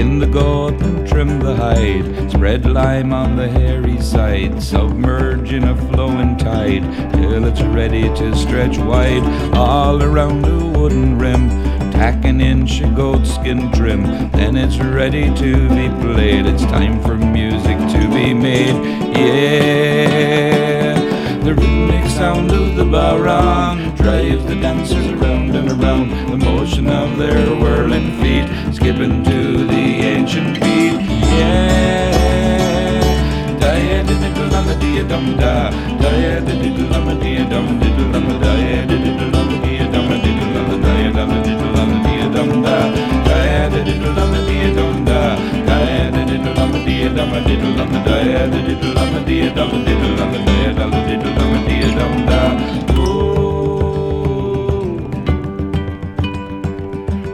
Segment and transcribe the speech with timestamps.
[0.00, 2.30] Skin the goat and trim the hide.
[2.30, 4.62] Spread lime on the hairy side.
[4.62, 9.22] Submerge in a flowing tide till it's ready to stretch wide
[9.54, 11.50] all around the wooden rim.
[11.92, 14.30] Tack an inch of goat skin trim.
[14.30, 16.46] Then it's ready to be played.
[16.46, 18.76] It's time for music to be made.
[19.14, 20.94] Yeah.
[21.44, 26.08] The rhythmic sound of the bodhrán drives the dancers around and around.
[26.30, 28.29] The motion of their whirling feet,
[35.10, 35.70] lama dia dum da.
[35.98, 41.10] Dia diddle lama dia dum diddle lama dia diddle lama dia dum diddle lama dia
[41.10, 42.78] dum diddle lama dia dum da.
[43.26, 45.22] Dia diddle lama dia dum da.
[45.66, 50.70] Dia diddle lama dia dum diddle lama dia diddle lama dia dum diddle lama dia
[50.78, 52.42] dum diddle lama dia dum da.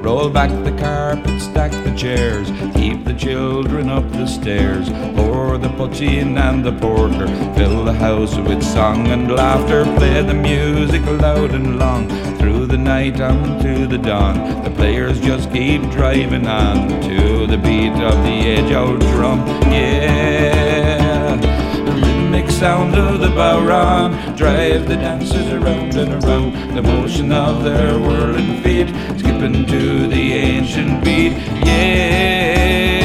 [0.02, 2.70] Roll back the carpet, stack the chairs, the
[3.16, 9.06] children up the stairs, pour the poteen and the porter, fill the house with song
[9.08, 14.62] and laughter, play the music loud and long, through the night on to the dawn.
[14.64, 19.40] The players just keep driving on to the beat of the age-old drum,
[19.72, 21.36] yeah.
[21.36, 26.74] The rhythmic sound of the bodhrán drive the dancers around and around.
[26.76, 31.32] The motion of their whirling feet, skipping to the ancient beat.
[31.64, 32.95] Yeah.